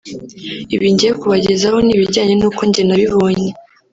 Ibi 0.75 0.87
ngiye 0.93 1.11
kubagezaho 1.21 1.77
ni 1.81 1.91
ibijyanye 1.95 2.33
nuko 2.37 2.61
njye 2.69 2.81
nabibonye 2.85 3.49